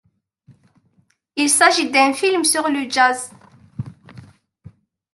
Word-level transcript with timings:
Il 1.35 1.47
s'agit 1.47 1.91
d'un 1.91 2.11
film 2.13 2.43
sur 2.43 2.67
le 2.67 2.89
jazz. 2.89 3.29